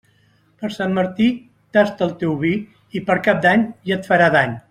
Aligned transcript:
Per 0.61 0.69
Sant 0.75 0.95
Martí, 0.99 1.27
tasta 1.77 2.05
el 2.07 2.15
teu 2.23 2.33
vi, 2.45 2.53
i 3.01 3.03
per 3.11 3.19
Cap 3.29 3.45
d'Any 3.45 3.67
ja 3.91 3.99
et 4.01 4.11
farà 4.13 4.33
dany. 4.39 4.59